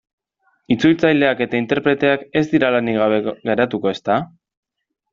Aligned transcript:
Itzultzaileak 0.75 1.43
eta 1.47 1.61
interpreteak 1.65 2.25
ez 2.43 2.45
dira 2.57 2.75
lanik 2.79 3.01
gabe 3.05 3.23
geratuko, 3.31 3.97
ezta? 3.99 4.21